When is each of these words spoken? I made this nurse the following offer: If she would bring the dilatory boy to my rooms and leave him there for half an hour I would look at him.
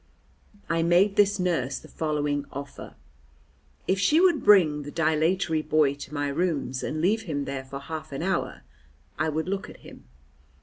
I 0.67 0.81
made 0.81 1.15
this 1.15 1.37
nurse 1.39 1.77
the 1.77 1.87
following 1.87 2.45
offer: 2.51 2.95
If 3.87 3.99
she 3.99 4.19
would 4.19 4.43
bring 4.43 4.81
the 4.81 4.89
dilatory 4.89 5.61
boy 5.61 5.93
to 5.93 6.11
my 6.11 6.27
rooms 6.29 6.81
and 6.81 7.01
leave 7.01 7.21
him 7.29 7.45
there 7.45 7.65
for 7.65 7.79
half 7.81 8.11
an 8.11 8.23
hour 8.23 8.63
I 9.19 9.29
would 9.29 9.47
look 9.47 9.69
at 9.69 9.81
him. 9.81 10.05